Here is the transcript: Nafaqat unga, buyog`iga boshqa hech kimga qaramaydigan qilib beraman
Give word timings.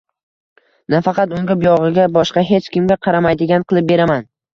Nafaqat 0.93 1.35
unga, 1.39 1.57
buyog`iga 1.63 2.05
boshqa 2.15 2.43
hech 2.53 2.71
kimga 2.77 2.97
qaramaydigan 3.09 3.67
qilib 3.73 3.91
beraman 3.93 4.27